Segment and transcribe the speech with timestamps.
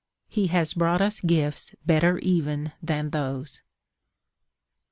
[0.27, 3.61] _He has brought us gifts better even than those.